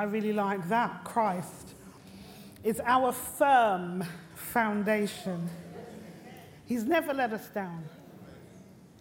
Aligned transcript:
I 0.00 0.04
really 0.04 0.32
like 0.32 0.66
that. 0.70 1.04
Christ 1.04 1.74
is 2.64 2.80
our 2.86 3.12
firm 3.12 4.02
foundation. 4.34 5.46
He's 6.64 6.84
never 6.84 7.12
let 7.12 7.34
us 7.34 7.46
down. 7.48 7.84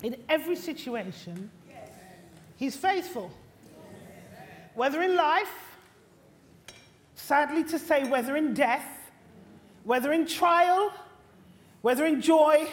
In 0.04 0.18
every 0.28 0.58
situation, 0.58 1.52
He's 2.58 2.76
faithful. 2.76 3.32
Whether 4.74 5.02
in 5.02 5.16
life, 5.16 5.78
sadly 7.16 7.64
to 7.64 7.80
say, 7.80 8.04
whether 8.04 8.36
in 8.36 8.54
death, 8.54 9.10
whether 9.86 10.12
in 10.12 10.26
trial, 10.28 10.92
whether 11.82 12.06
in 12.06 12.20
joy, 12.20 12.68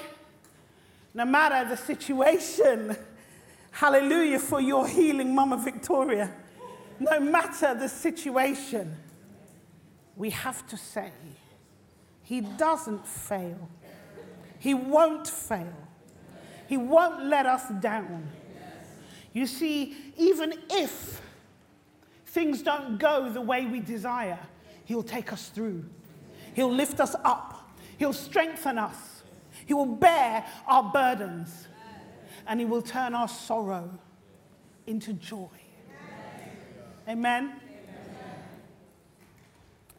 no 1.15 1.25
matter 1.25 1.69
the 1.69 1.77
situation, 1.77 2.97
hallelujah 3.71 4.41
for 4.41 4.61
your 4.61 4.89
healing, 4.89 5.33
Mama 5.33 5.59
Victoria. 5.59 6.33
No 6.99 7.21
matter 7.21 7.75
the 7.75 7.89
situation, 7.89 8.97
we 10.17 10.31
have 10.31 10.67
to 10.69 10.77
say, 10.77 11.13
He 12.23 12.41
doesn't 12.41 13.07
fail. 13.07 13.69
He 14.59 14.75
won't 14.75 15.29
fail. 15.29 15.77
He 16.67 16.77
won't 16.77 17.27
let 17.27 17.47
us 17.47 17.69
down. 17.81 18.29
You 19.33 19.47
see, 19.47 19.95
even 20.17 20.55
if 20.71 21.21
things 22.27 22.63
don't 22.63 22.99
go 22.99 23.31
the 23.31 23.41
way 23.41 23.67
we 23.67 23.81
desire, 23.81 24.39
He'll 24.85 25.03
take 25.03 25.33
us 25.33 25.49
through. 25.51 25.85
He'll 26.55 26.73
lift 26.73 27.01
us 27.01 27.15
up. 27.25 27.71
He'll 27.99 28.13
strengthen 28.13 28.79
us. 28.79 29.23
He 29.67 29.75
will 29.75 29.87
bear 29.87 30.45
our 30.67 30.91
burdens. 30.91 31.69
And 32.47 32.61
He 32.61 32.67
will 32.67 32.83
turn 32.83 33.15
our 33.15 33.29
sorrow 33.29 33.91
into 34.87 35.13
joy. 35.13 35.49
Amen. 37.09 37.61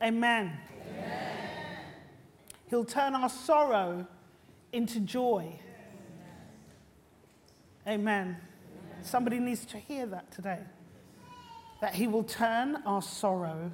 Amen. 0.04 0.58
He'll 2.70 2.84
turn 2.84 3.16
our 3.16 3.30
sorrow 3.30 4.06
into 4.74 5.00
joy. 5.00 5.58
Amen. 7.88 8.38
Somebody 9.02 9.40
needs 9.40 9.66
to 9.68 9.78
hear 9.78 10.06
that 10.08 10.32
today. 10.32 10.60
That 11.80 11.96
He 11.96 12.08
will 12.08 12.24
turn 12.24 12.78
our 12.86 13.02
sorrow 13.02 13.72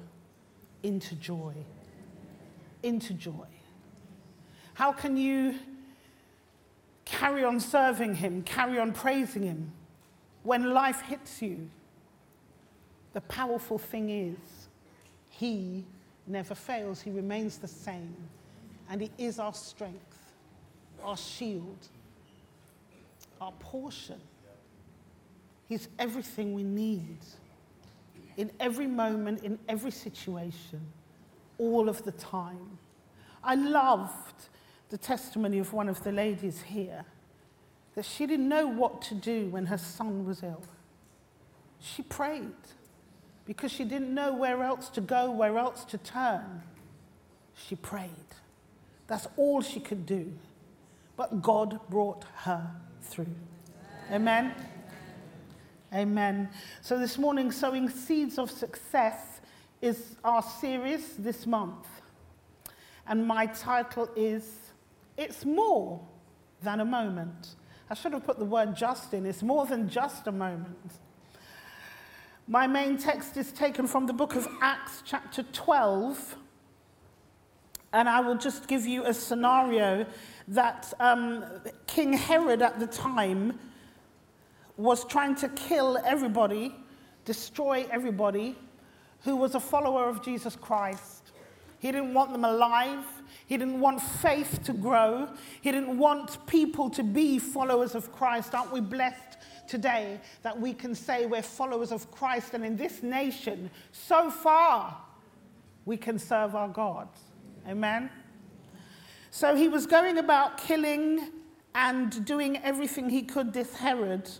into 0.84 1.16
joy. 1.16 1.54
Into 2.84 3.14
joy. 3.14 3.48
How 4.74 4.92
can 4.92 5.16
you 5.16 5.56
carry 7.04 7.42
on 7.42 7.58
serving 7.58 8.14
Him, 8.16 8.42
carry 8.42 8.78
on 8.78 8.92
praising 8.92 9.42
Him 9.42 9.72
when 10.44 10.72
life 10.72 11.00
hits 11.02 11.42
you? 11.42 11.68
The 13.14 13.22
powerful 13.22 13.78
thing 13.78 14.10
is, 14.10 14.68
He 15.30 15.84
never 16.26 16.54
fails, 16.54 17.00
He 17.00 17.10
remains 17.10 17.58
the 17.58 17.68
same, 17.68 18.16
and 18.90 19.00
He 19.00 19.10
is 19.16 19.38
our 19.38 19.54
strength, 19.54 20.18
our 21.02 21.16
shield, 21.16 21.78
our 23.40 23.52
portion. 23.52 24.20
He's 25.68 25.88
everything 25.98 26.52
we 26.54 26.62
need 26.62 27.18
in 28.36 28.50
every 28.60 28.88
moment, 28.88 29.42
in 29.44 29.58
every 29.68 29.92
situation, 29.92 30.80
all 31.56 31.88
of 31.88 32.04
the 32.04 32.12
time. 32.12 32.78
I 33.42 33.54
loved 33.54 34.48
the 34.88 34.98
testimony 34.98 35.58
of 35.58 35.72
one 35.72 35.88
of 35.88 36.02
the 36.02 36.12
ladies 36.12 36.62
here 36.62 37.04
that 37.94 38.04
she 38.04 38.26
didn't 38.26 38.48
know 38.48 38.66
what 38.66 39.02
to 39.02 39.14
do 39.14 39.46
when 39.46 39.66
her 39.66 39.78
son 39.78 40.26
was 40.26 40.42
ill. 40.42 40.62
She 41.80 42.02
prayed 42.02 42.50
because 43.46 43.70
she 43.70 43.84
didn't 43.84 44.12
know 44.14 44.32
where 44.32 44.62
else 44.62 44.88
to 44.90 45.00
go, 45.00 45.30
where 45.30 45.58
else 45.58 45.84
to 45.86 45.98
turn. 45.98 46.62
She 47.54 47.76
prayed. 47.76 48.10
That's 49.06 49.28
all 49.36 49.60
she 49.60 49.80
could 49.80 50.06
do. 50.06 50.32
But 51.16 51.42
God 51.42 51.80
brought 51.88 52.24
her 52.36 52.70
through. 53.02 53.34
Amen. 54.10 54.54
Amen. 55.92 56.48
So 56.80 56.98
this 56.98 57.18
morning, 57.18 57.52
Sowing 57.52 57.88
Seeds 57.88 58.38
of 58.38 58.50
Success 58.50 59.40
is 59.80 60.16
our 60.24 60.42
series 60.42 61.16
this 61.16 61.46
month. 61.46 61.86
And 63.06 63.26
my 63.26 63.46
title 63.46 64.08
is 64.16 64.72
It's 65.16 65.44
More 65.44 66.00
Than 66.62 66.80
a 66.80 66.84
Moment. 66.84 67.54
I 67.90 67.94
should 67.94 68.12
have 68.14 68.24
put 68.24 68.38
the 68.38 68.44
word 68.44 68.74
just 68.74 69.12
in. 69.12 69.26
It's 69.26 69.42
more 69.42 69.66
than 69.66 69.88
just 69.88 70.26
a 70.26 70.32
moment. 70.32 70.94
My 72.46 72.66
main 72.66 72.98
text 72.98 73.38
is 73.38 73.52
taken 73.52 73.86
from 73.86 74.06
the 74.06 74.12
book 74.12 74.34
of 74.36 74.46
Acts, 74.60 75.02
chapter 75.06 75.42
12. 75.44 76.36
And 77.94 78.06
I 78.06 78.20
will 78.20 78.36
just 78.36 78.68
give 78.68 78.84
you 78.84 79.06
a 79.06 79.14
scenario 79.14 80.04
that 80.48 80.92
um, 81.00 81.42
King 81.86 82.12
Herod 82.12 82.60
at 82.60 82.78
the 82.78 82.86
time 82.86 83.58
was 84.76 85.06
trying 85.06 85.36
to 85.36 85.48
kill 85.50 85.96
everybody, 86.04 86.74
destroy 87.24 87.86
everybody 87.90 88.56
who 89.22 89.36
was 89.36 89.54
a 89.54 89.60
follower 89.60 90.06
of 90.06 90.22
Jesus 90.22 90.54
Christ. 90.54 91.32
He 91.78 91.90
didn't 91.92 92.12
want 92.12 92.32
them 92.32 92.44
alive. 92.44 93.06
He 93.46 93.56
didn't 93.56 93.80
want 93.80 94.02
faith 94.02 94.60
to 94.64 94.74
grow. 94.74 95.28
He 95.62 95.72
didn't 95.72 95.96
want 95.96 96.46
people 96.46 96.90
to 96.90 97.02
be 97.02 97.38
followers 97.38 97.94
of 97.94 98.12
Christ. 98.12 98.54
Aren't 98.54 98.72
we 98.72 98.82
blessed 98.82 99.38
today 99.68 100.20
that 100.42 100.58
we 100.58 100.72
can 100.72 100.94
say 100.94 101.26
we're 101.26 101.42
followers 101.42 101.92
of 101.92 102.10
Christ, 102.10 102.54
and 102.54 102.64
in 102.64 102.76
this 102.76 103.02
nation, 103.02 103.70
so 103.92 104.30
far, 104.30 104.96
we 105.84 105.96
can 105.96 106.18
serve 106.18 106.54
our 106.54 106.68
God. 106.68 107.08
Amen? 107.68 108.10
So 109.30 109.56
he 109.56 109.68
was 109.68 109.86
going 109.86 110.18
about 110.18 110.58
killing 110.58 111.30
and 111.74 112.24
doing 112.24 112.58
everything 112.58 113.10
he 113.10 113.22
could, 113.22 113.52
this 113.52 113.74
Herod, 113.74 114.30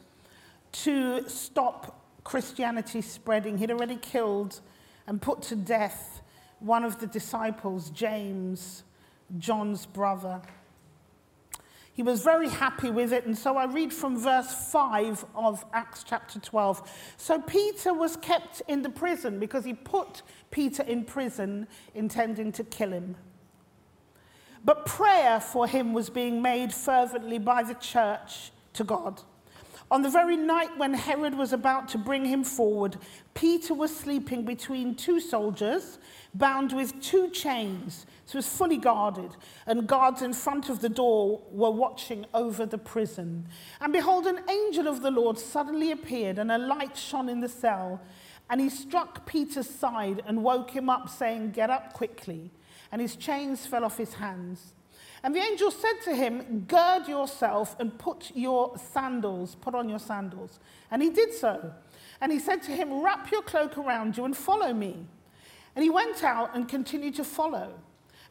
to 0.73 1.29
stop 1.29 2.01
Christianity 2.23 3.01
spreading. 3.01 3.59
He'd 3.59 3.71
already 3.71 3.97
killed 3.97 4.61
and 5.07 5.21
put 5.21 5.43
to 5.43 5.57
death 5.57 6.23
one 6.61 6.85
of 6.85 7.01
the 7.01 7.07
disciples, 7.07 7.91
James, 7.91 8.85
John's 9.39 9.85
brother. 9.85 10.41
He 11.95 12.03
was 12.03 12.23
very 12.23 12.49
happy 12.49 12.91
with 12.91 13.13
it. 13.13 13.25
And 13.25 13.39
so 13.39 13.57
I 13.57 13.67
read 13.67 13.93
from 13.93 14.19
verse 14.19 14.53
5 14.73 15.25
of 15.37 15.65
Acts 15.73 16.05
chapter 16.05 16.41
12. 16.41 17.15
So 17.17 17.41
Peter 17.41 17.95
was 17.95 18.17
kept 18.17 18.63
in 18.67 18.83
the 18.83 18.91
prison 18.91 19.39
because 19.39 19.65
he 19.65 19.75
put 19.75 20.23
Peter 20.51 20.83
in 20.83 21.05
prison 21.05 21.69
intending 21.95 22.51
to 22.53 22.65
kill 22.65 22.91
him. 22.91 23.15
But 24.65 24.87
prayer 24.87 25.39
for 25.39 25.69
him 25.69 25.93
was 25.93 26.11
being 26.11 26.43
made 26.43 26.75
fervently 26.75 27.39
by 27.39 27.63
the 27.63 27.75
church 27.75 28.51
to 28.73 28.83
God. 28.83 29.23
On 29.95 30.03
the 30.03 30.11
very 30.11 30.37
night 30.37 30.77
when 30.77 30.93
Herod 30.93 31.37
was 31.37 31.53
about 31.53 31.87
to 31.91 31.99
bring 31.99 32.25
him 32.25 32.43
forward, 32.43 32.99
Peter 33.33 33.75
was 33.75 33.97
sleeping 33.97 34.45
between 34.45 34.97
two 34.97 35.21
soldiers, 35.21 36.01
bound 36.35 36.73
with 36.73 37.01
two 37.01 37.31
chains. 37.31 38.05
So 38.27 38.35
it 38.35 38.39
was 38.39 38.49
fully 38.49 38.77
guarded, 38.77 39.37
and 39.69 39.87
guards 39.87 40.21
in 40.21 40.33
front 40.33 40.69
of 40.69 40.81
the 40.81 40.89
door 40.89 41.43
were 41.53 41.71
watching 41.71 42.27
over 42.35 42.67
the 42.67 42.77
prison. 42.77 43.47
And 43.81 43.93
behold, 43.93 44.27
an 44.27 44.41
angel 44.51 44.89
of 44.89 45.01
the 45.01 45.13
Lord 45.13 45.39
suddenly 45.39 45.93
appeared, 45.93 46.41
and 46.41 46.51
a 46.51 46.59
light 46.59 46.97
shone 46.97 47.29
in 47.29 47.41
the 47.41 47.49
cell. 47.49 48.01
And 48.51 48.61
he 48.61 48.71
struck 48.71 49.25
Peter's 49.27 49.71
side 49.71 50.25
and 50.27 50.43
woke 50.43 50.73
him 50.73 50.91
up, 50.91 51.09
saying, 51.09 51.53
Get 51.53 51.71
up 51.71 51.93
quickly. 51.93 52.51
And 52.91 53.01
his 53.01 53.15
chains 53.15 53.65
fell 53.65 53.85
off 53.85 53.97
his 53.97 54.15
hands. 54.15 54.75
And 55.25 55.35
the 55.35 55.41
angel 55.41 55.71
said 55.71 56.03
to 56.05 56.15
him, 56.15 56.67
Gird 56.69 57.09
yourself 57.09 57.75
and 57.81 57.99
put 57.99 58.31
your 58.35 58.77
sandals, 58.93 59.55
put 59.55 59.75
on 59.75 59.89
your 59.89 59.99
sandals. 59.99 60.61
And 60.91 61.03
he 61.03 61.09
did 61.09 61.33
so. 61.33 61.73
And 62.21 62.31
he 62.31 62.39
said 62.39 62.63
to 62.65 62.73
him, 62.73 63.03
Wrap 63.03 63.31
your 63.31 63.41
cloak 63.41 63.79
around 63.79 64.19
you 64.19 64.27
and 64.27 64.37
follow 64.37 64.75
me. 64.75 65.07
And 65.75 65.83
he 65.83 65.89
went 65.89 66.23
out 66.23 66.55
and 66.55 66.69
continued 66.69 67.15
to 67.15 67.25
follow. 67.25 67.73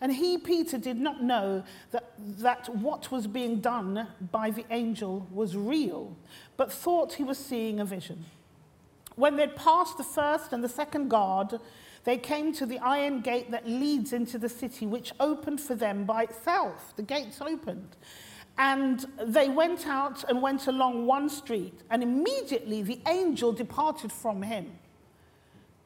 And 0.02 0.14
he, 0.14 0.38
Peter, 0.38 0.78
did 0.78 1.00
not 1.00 1.24
know 1.24 1.64
that, 1.92 2.14
that 2.20 2.70
what 2.76 3.12
was 3.12 3.26
being 3.26 3.60
done 3.60 4.08
by 4.32 4.52
the 4.52 4.66
angel 4.70 5.28
was 5.32 5.58
real, 5.58 6.16
but 6.58 6.72
thought 6.72 7.14
he 7.14 7.24
was 7.24 7.40
seeing 7.40 7.80
a 7.80 7.86
vision. 7.86 8.26
When 9.16 9.36
they'd 9.36 9.56
passed 9.56 9.98
the 9.98 10.04
first 10.04 10.54
and 10.54 10.64
the 10.64 10.70
second 10.70 11.10
guard, 11.10 11.60
they 12.04 12.18
came 12.18 12.52
to 12.54 12.66
the 12.66 12.80
iron 12.80 13.22
gate 13.22 13.52
that 13.52 13.68
leads 13.68 14.12
into 14.12 14.38
the 14.38 14.50
city, 14.50 14.86
which 14.86 15.14
opened 15.20 15.62
for 15.62 15.76
them 15.76 16.04
by 16.04 16.24
itself. 16.24 16.94
The 16.96 17.04
gates 17.04 17.40
opened. 17.40 17.96
And 18.58 19.06
they 19.26 19.50
went 19.50 19.88
out 19.88 20.24
and 20.26 20.42
went 20.42 20.68
along 20.68 21.06
one 21.06 21.30
street, 21.30 21.82
and 21.90 22.04
immediately 22.04 22.84
the 22.84 23.00
angel 23.08 23.52
departed 23.52 24.12
from 24.12 24.42
him. 24.42 24.72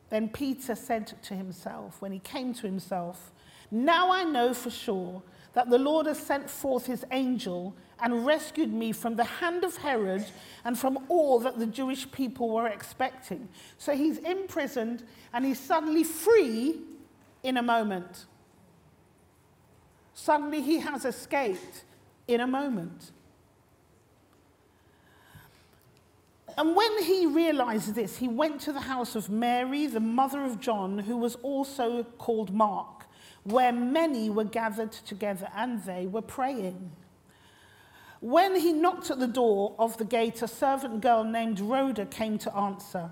Then 0.10 0.30
Peter 0.30 0.76
said 0.76 1.14
to 1.24 1.34
himself, 1.34 2.02
when 2.02 2.12
he 2.12 2.20
came 2.20 2.54
to 2.56 2.62
himself, 2.62 3.32
Now 3.70 4.12
I 4.12 4.24
know 4.24 4.54
for 4.54 4.70
sure 4.70 5.22
that 5.54 5.70
the 5.70 5.78
Lord 5.78 6.08
has 6.08 6.20
sent 6.20 6.50
forth 6.50 6.86
his 6.86 7.06
angel 7.12 7.76
and 8.02 8.26
rescued 8.26 8.72
me 8.72 8.92
from 8.92 9.16
the 9.16 9.24
hand 9.24 9.64
of 9.64 9.78
Herod 9.78 10.26
and 10.64 10.78
from 10.78 11.00
all 11.10 11.40
that 11.40 11.58
the 11.58 11.66
Jewish 11.66 12.10
people 12.12 12.50
were 12.50 12.68
expecting. 12.68 13.50
So 13.78 13.96
he's 13.96 14.18
imprisoned 14.20 15.04
and 15.34 15.46
he's 15.46 15.60
suddenly 15.60 16.04
free 16.04 16.82
in 17.44 17.58
a 17.58 17.64
moment. 17.64 18.26
Suddenly 20.14 20.62
he 20.62 20.80
has 20.80 21.06
escaped 21.06 21.84
in 22.28 22.42
a 22.42 22.48
moment. 22.48 23.12
And 26.58 26.76
when 26.76 27.04
he 27.04 27.28
realized 27.28 27.94
this, 27.94 28.18
he 28.18 28.28
went 28.28 28.62
to 28.62 28.74
the 28.74 28.82
house 28.82 29.16
of 29.16 29.30
Mary, 29.30 29.86
the 29.86 30.00
mother 30.00 30.44
of 30.44 30.60
John, 30.60 30.98
who 30.98 31.16
was 31.16 31.36
also 31.36 32.04
called 32.18 32.52
Mark, 32.52 33.06
where 33.44 33.72
many 33.72 34.32
were 34.32 34.44
gathered 34.44 34.92
together 34.92 35.50
and 35.56 35.84
they 35.84 36.08
were 36.08 36.24
praying. 36.24 36.92
When 38.20 38.56
he 38.56 38.74
knocked 38.74 39.12
at 39.12 39.20
the 39.20 39.28
door 39.28 39.76
of 39.78 39.98
the 39.98 40.06
gate, 40.06 40.42
a 40.42 40.48
servant 40.48 41.02
girl 41.02 41.24
named 41.24 41.60
Rhoda 41.60 42.06
came 42.06 42.38
to 42.40 42.56
answer. 42.56 43.12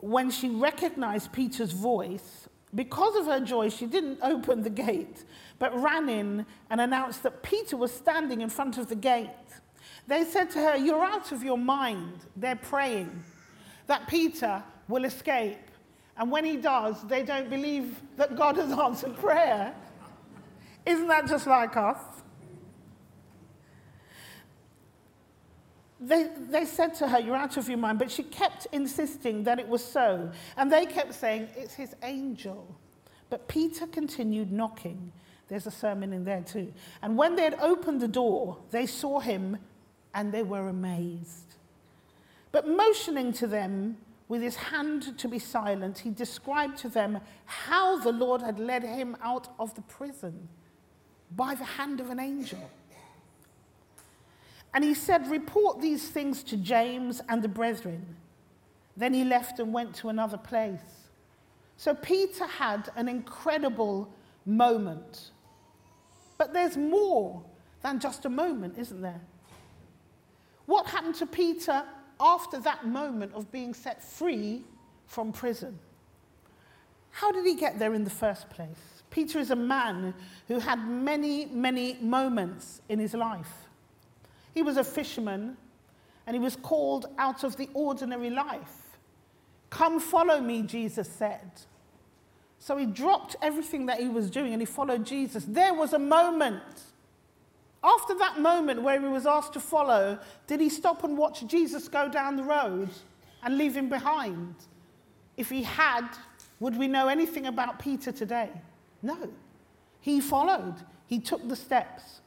When 0.00 0.30
she 0.30 0.48
recognized 0.48 1.32
Peter's 1.32 1.72
voice, 1.72 2.48
because 2.74 3.16
of 3.16 3.26
her 3.26 3.40
joy, 3.40 3.68
she 3.68 3.86
didn't 3.86 4.18
open 4.22 4.62
the 4.62 4.70
gate, 4.70 5.24
but 5.58 5.78
ran 5.80 6.08
in 6.08 6.46
and 6.70 6.80
announced 6.80 7.22
that 7.22 7.42
Peter 7.42 7.76
was 7.76 7.92
standing 7.92 8.40
in 8.40 8.48
front 8.48 8.78
of 8.78 8.88
the 8.88 8.96
gate. 8.96 9.30
They 10.06 10.24
said 10.24 10.50
to 10.50 10.60
her, 10.60 10.76
You're 10.76 11.04
out 11.04 11.32
of 11.32 11.42
your 11.42 11.58
mind. 11.58 12.20
They're 12.36 12.56
praying 12.56 13.22
that 13.86 14.06
Peter 14.08 14.62
will 14.88 15.04
escape. 15.04 15.58
And 16.16 16.30
when 16.30 16.44
he 16.44 16.56
does, 16.56 17.02
they 17.06 17.22
don't 17.22 17.50
believe 17.50 18.00
that 18.16 18.36
God 18.36 18.56
has 18.56 18.72
answered 18.72 19.16
prayer. 19.16 19.74
Isn't 20.84 21.08
that 21.08 21.26
just 21.26 21.46
like 21.46 21.76
us? 21.76 21.98
They, 25.98 26.28
they 26.50 26.64
said 26.66 26.94
to 26.96 27.08
her, 27.08 27.18
You're 27.18 27.36
out 27.36 27.56
of 27.56 27.68
your 27.68 27.78
mind. 27.78 27.98
But 27.98 28.10
she 28.10 28.22
kept 28.22 28.66
insisting 28.72 29.44
that 29.44 29.58
it 29.58 29.66
was 29.66 29.82
so. 29.82 30.30
And 30.56 30.70
they 30.70 30.86
kept 30.86 31.14
saying, 31.14 31.48
It's 31.56 31.74
his 31.74 31.94
angel. 32.02 32.66
But 33.30 33.48
Peter 33.48 33.86
continued 33.86 34.52
knocking. 34.52 35.12
There's 35.48 35.66
a 35.66 35.70
sermon 35.70 36.12
in 36.12 36.24
there 36.24 36.42
too. 36.42 36.72
And 37.02 37.16
when 37.16 37.36
they 37.36 37.44
had 37.44 37.58
opened 37.60 38.00
the 38.00 38.08
door, 38.08 38.58
they 38.70 38.86
saw 38.86 39.20
him 39.20 39.58
and 40.14 40.32
they 40.32 40.42
were 40.42 40.68
amazed. 40.68 41.54
But 42.52 42.68
motioning 42.68 43.32
to 43.34 43.46
them 43.46 43.96
with 44.28 44.42
his 44.42 44.56
hand 44.56 45.18
to 45.18 45.28
be 45.28 45.38
silent, 45.38 45.98
he 45.98 46.10
described 46.10 46.78
to 46.78 46.88
them 46.88 47.20
how 47.44 47.98
the 47.98 48.12
Lord 48.12 48.42
had 48.42 48.58
led 48.58 48.82
him 48.82 49.16
out 49.22 49.48
of 49.58 49.74
the 49.74 49.82
prison 49.82 50.48
by 51.34 51.54
the 51.54 51.64
hand 51.64 52.00
of 52.00 52.10
an 52.10 52.18
angel. 52.18 52.70
And 54.76 54.84
he 54.84 54.92
said, 54.92 55.30
Report 55.30 55.80
these 55.80 56.06
things 56.06 56.42
to 56.44 56.56
James 56.58 57.22
and 57.30 57.40
the 57.40 57.48
brethren. 57.48 58.04
Then 58.94 59.14
he 59.14 59.24
left 59.24 59.58
and 59.58 59.72
went 59.72 59.94
to 59.96 60.10
another 60.10 60.36
place. 60.36 61.08
So 61.78 61.94
Peter 61.94 62.46
had 62.46 62.90
an 62.94 63.08
incredible 63.08 64.12
moment. 64.44 65.30
But 66.36 66.52
there's 66.52 66.76
more 66.76 67.42
than 67.80 67.98
just 68.00 68.26
a 68.26 68.28
moment, 68.28 68.76
isn't 68.76 69.00
there? 69.00 69.22
What 70.66 70.86
happened 70.88 71.14
to 71.16 71.26
Peter 71.26 71.82
after 72.20 72.60
that 72.60 72.86
moment 72.86 73.32
of 73.32 73.50
being 73.50 73.72
set 73.72 74.04
free 74.04 74.62
from 75.06 75.32
prison? 75.32 75.78
How 77.12 77.32
did 77.32 77.46
he 77.46 77.54
get 77.54 77.78
there 77.78 77.94
in 77.94 78.04
the 78.04 78.10
first 78.10 78.50
place? 78.50 79.02
Peter 79.08 79.38
is 79.38 79.50
a 79.50 79.56
man 79.56 80.12
who 80.48 80.58
had 80.58 80.86
many, 80.86 81.46
many 81.46 81.94
moments 82.02 82.82
in 82.90 82.98
his 82.98 83.14
life. 83.14 83.66
He 84.56 84.62
was 84.62 84.78
a 84.78 84.84
fisherman 84.84 85.58
and 86.26 86.34
he 86.34 86.40
was 86.40 86.56
called 86.56 87.04
out 87.18 87.44
of 87.44 87.58
the 87.58 87.68
ordinary 87.74 88.30
life. 88.30 88.96
Come 89.68 90.00
follow 90.00 90.40
me, 90.40 90.62
Jesus 90.62 91.06
said. 91.10 91.50
So 92.58 92.78
he 92.78 92.86
dropped 92.86 93.36
everything 93.42 93.84
that 93.84 94.00
he 94.00 94.08
was 94.08 94.30
doing 94.30 94.54
and 94.54 94.62
he 94.62 94.64
followed 94.64 95.04
Jesus. 95.04 95.44
There 95.46 95.74
was 95.74 95.92
a 95.92 95.98
moment 95.98 96.62
after 97.84 98.14
that 98.14 98.40
moment 98.40 98.80
where 98.80 98.98
he 98.98 99.06
was 99.06 99.26
asked 99.26 99.52
to 99.52 99.60
follow, 99.60 100.18
did 100.46 100.60
he 100.60 100.70
stop 100.70 101.04
and 101.04 101.18
watch 101.18 101.46
Jesus 101.46 101.86
go 101.86 102.08
down 102.08 102.36
the 102.36 102.42
road 102.42 102.88
and 103.42 103.58
leave 103.58 103.76
him 103.76 103.90
behind? 103.90 104.54
If 105.36 105.50
he 105.50 105.64
had, 105.64 106.08
would 106.60 106.78
we 106.78 106.88
know 106.88 107.08
anything 107.08 107.46
about 107.46 107.78
Peter 107.78 108.10
today? 108.10 108.48
No. 109.02 109.28
He 110.00 110.22
followed, 110.22 110.76
he 111.06 111.18
took 111.18 111.46
the 111.46 111.56
steps. 111.56 112.22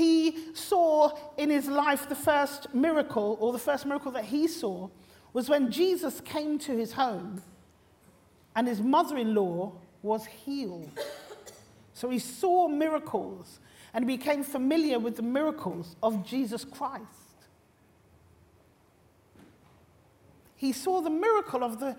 He 0.00 0.54
saw 0.54 1.12
in 1.36 1.50
his 1.50 1.68
life 1.68 2.08
the 2.08 2.14
first 2.14 2.74
miracle, 2.74 3.36
or 3.38 3.52
the 3.52 3.58
first 3.58 3.84
miracle 3.84 4.10
that 4.12 4.24
he 4.24 4.48
saw, 4.48 4.88
was 5.34 5.50
when 5.50 5.70
Jesus 5.70 6.22
came 6.22 6.58
to 6.60 6.74
his 6.74 6.94
home 6.94 7.42
and 8.56 8.66
his 8.66 8.80
mother 8.80 9.18
in 9.18 9.34
law 9.34 9.72
was 10.00 10.24
healed. 10.24 10.88
So 11.92 12.08
he 12.08 12.18
saw 12.18 12.66
miracles 12.66 13.60
and 13.92 14.06
became 14.06 14.42
familiar 14.42 14.98
with 14.98 15.16
the 15.16 15.22
miracles 15.22 15.96
of 16.02 16.24
Jesus 16.24 16.64
Christ. 16.64 17.04
He 20.56 20.72
saw 20.72 21.02
the 21.02 21.10
miracle 21.10 21.62
of 21.62 21.78
the 21.78 21.94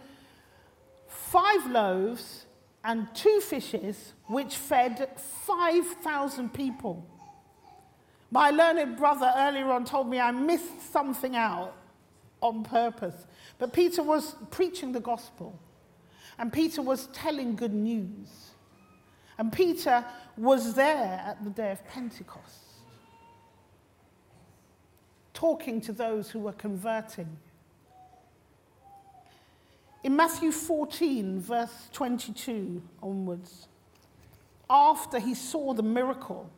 five 1.08 1.70
loaves 1.70 2.48
and 2.84 3.14
two 3.14 3.42
fishes, 3.42 4.14
which 4.26 4.56
fed 4.56 5.08
5,000 5.46 6.52
people. 6.52 7.06
My 8.32 8.50
learned 8.50 8.96
brother 8.96 9.32
earlier 9.36 9.70
on 9.72 9.84
told 9.84 10.10
me 10.10 10.20
I 10.20 10.32
missed 10.32 10.92
something 10.92 11.36
out 11.36 11.76
on 12.42 12.64
purpose. 12.64 13.28
But 13.60 13.74
Peter 13.74 14.02
was 14.02 14.36
preaching 14.50 14.94
the 14.94 15.02
gospel, 15.02 15.60
and 16.40 16.52
Peter 16.52 16.82
was 16.82 17.08
telling 17.08 17.56
good 17.56 17.74
news. 17.74 18.52
And 19.38 19.52
Peter 19.52 20.06
was 20.38 20.74
there 20.74 21.22
at 21.26 21.44
the 21.44 21.50
day 21.50 21.72
of 21.72 21.86
Pentecost, 21.88 22.60
talking 25.34 25.82
to 25.82 25.92
those 25.92 26.30
who 26.30 26.40
were 26.40 26.54
converting. 26.54 27.38
In 30.04 30.16
Matthew 30.16 30.52
14, 30.52 31.40
verse 31.40 31.90
22 31.92 32.82
onwards, 33.04 33.68
after 34.70 35.20
he 35.20 35.34
saw 35.34 35.74
the 35.74 35.84
miracle 35.84 36.50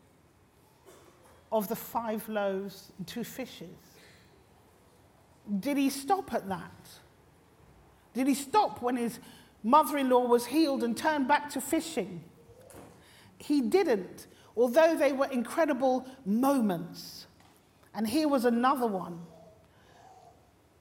of 1.54 1.70
the 1.70 1.76
five 1.76 2.28
loaves 2.28 2.92
and 2.98 3.08
two 3.08 3.24
fishes, 3.24 3.70
did 5.60 5.78
he 5.78 5.90
stop 5.90 6.34
at 6.34 6.50
that? 6.50 6.90
Did 8.14 8.28
he 8.28 8.34
stop 8.34 8.82
when 8.82 8.98
his 8.98 9.20
mother 9.64 9.98
in 9.98 10.10
law 10.10 10.28
was 10.28 10.48
healed 10.48 10.84
and 10.84 10.98
turned 10.98 11.30
back 11.30 11.50
to 11.52 11.62
fishing? 11.62 12.24
he 13.44 13.62
didn't, 13.62 14.28
although 14.56 14.96
they 14.96 15.12
were 15.12 15.28
incredible 15.28 16.08
moments. 16.26 17.28
And 17.94 18.08
here 18.08 18.28
was 18.28 18.46
another 18.46 18.88
one. 18.88 19.20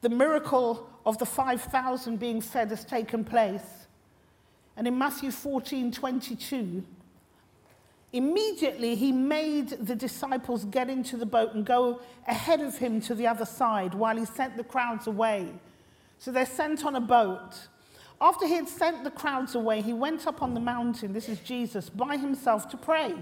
The 0.01 0.09
miracle 0.09 0.89
of 1.05 1.19
the 1.19 1.27
5,000 1.27 2.19
being 2.19 2.41
fed 2.41 2.71
has 2.71 2.85
taken 2.85 3.25
place. 3.25 3.87
And 4.77 4.87
in 4.87 4.97
Matthew 4.97 5.31
14 5.31 5.93
22, 5.93 6.85
immediately 8.13 8.95
he 8.95 9.13
made 9.13 9.71
the 9.71 9.95
disciples 9.95 10.65
get 10.67 10.91
into 10.91 11.17
the 11.17 11.27
boat 11.27 11.55
and 11.55 11.65
go 11.65 12.01
ahead 12.29 12.61
of 12.61 12.79
him 12.79 13.01
to 13.03 13.15
the 13.15 13.27
other 13.27 13.47
side 13.47 13.95
while 13.95 14.17
he 14.17 14.25
sent 14.25 14.57
the 14.57 14.65
crowds 14.65 15.07
away. 15.07 15.49
So 16.19 16.31
they're 16.31 16.47
sent 16.47 16.85
on 16.85 16.95
a 16.95 17.01
boat. 17.01 17.69
After 18.21 18.47
he 18.47 18.55
had 18.55 18.69
sent 18.69 19.03
the 19.03 19.11
crowds 19.11 19.57
away, 19.57 19.81
he 19.81 19.93
went 19.93 20.27
up 20.27 20.43
on 20.43 20.55
the 20.55 20.61
mountain, 20.61 21.13
this 21.13 21.29
is 21.29 21.41
Jesus, 21.41 21.91
by 21.91 22.17
himself 22.17 22.69
to 22.69 22.77
pray. 22.77 23.15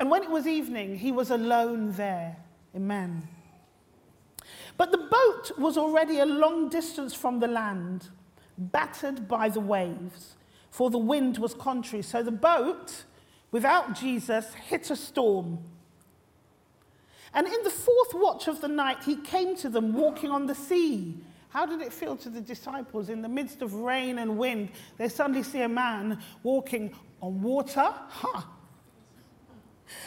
And 0.00 0.10
when 0.10 0.22
it 0.22 0.30
was 0.30 0.46
evening, 0.46 0.96
he 0.96 1.12
was 1.12 1.30
alone 1.30 1.92
there. 1.92 2.36
Amen. 2.74 3.28
But 4.78 4.90
the 4.90 4.98
boat 4.98 5.58
was 5.58 5.76
already 5.76 6.20
a 6.20 6.26
long 6.26 6.68
distance 6.70 7.14
from 7.14 7.40
the 7.40 7.46
land, 7.46 8.08
battered 8.56 9.28
by 9.28 9.48
the 9.50 9.60
waves, 9.60 10.36
for 10.70 10.88
the 10.88 10.98
wind 10.98 11.36
was 11.36 11.52
contrary. 11.52 12.02
So 12.02 12.22
the 12.22 12.32
boat, 12.32 13.04
without 13.52 13.94
Jesus, 13.94 14.52
hit 14.54 14.90
a 14.90 14.96
storm. 14.96 15.60
And 17.32 17.46
in 17.46 17.62
the 17.62 17.70
fourth 17.70 18.14
watch 18.14 18.48
of 18.48 18.60
the 18.60 18.68
night, 18.68 19.04
he 19.04 19.16
came 19.16 19.56
to 19.58 19.68
them 19.68 19.94
walking 19.94 20.30
on 20.30 20.46
the 20.46 20.54
sea 20.54 21.22
how 21.52 21.66
did 21.66 21.82
it 21.82 21.92
feel 21.92 22.16
to 22.16 22.30
the 22.30 22.40
disciples 22.40 23.10
in 23.10 23.20
the 23.20 23.28
midst 23.28 23.60
of 23.60 23.74
rain 23.74 24.18
and 24.18 24.38
wind? 24.38 24.70
They 24.96 25.10
suddenly 25.10 25.42
see 25.42 25.60
a 25.60 25.68
man 25.68 26.18
walking 26.42 26.94
on 27.20 27.42
water. 27.42 27.92
Huh. 28.08 28.40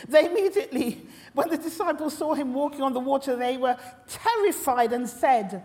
They 0.08 0.26
immediately, 0.26 1.06
when 1.34 1.50
the 1.50 1.58
disciples 1.58 2.18
saw 2.18 2.34
him 2.34 2.56
walking 2.56 2.82
on 2.82 2.94
the 2.94 3.00
water, 3.00 3.36
they 3.36 3.58
were 3.58 3.78
terrified 4.08 4.92
and 4.92 5.08
said, 5.08 5.62